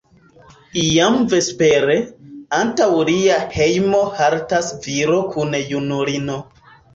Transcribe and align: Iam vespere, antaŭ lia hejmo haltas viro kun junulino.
Iam 0.83 1.17
vespere, 1.33 1.97
antaŭ 2.59 2.87
lia 3.11 3.37
hejmo 3.59 4.01
haltas 4.23 4.71
viro 4.87 5.21
kun 5.37 5.55
junulino. 5.75 6.41